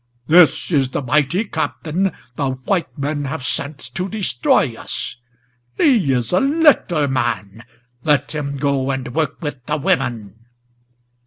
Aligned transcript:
This 0.25 0.71
is 0.71 0.89
the 0.89 1.03
mighty 1.03 1.45
Captain 1.45 2.11
the 2.33 2.49
white 2.49 2.97
men 2.97 3.25
have 3.25 3.43
sent 3.43 3.77
to 3.93 4.09
destroy 4.09 4.73
us! 4.75 5.15
He 5.77 6.11
is 6.11 6.31
a 6.33 6.39
little 6.39 7.07
man; 7.07 7.63
let 8.03 8.33
him 8.33 8.57
go 8.57 8.89
and 8.89 9.13
work 9.13 9.39
with 9.43 9.63
the 9.67 9.77
women!" 9.77 10.47